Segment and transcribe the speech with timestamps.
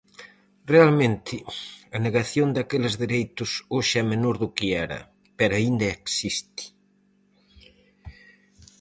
[0.73, 1.35] Realmente,
[1.95, 4.99] a negación daqueles dereitos hoxe é menor do que era,
[5.37, 6.63] pero aínda existe.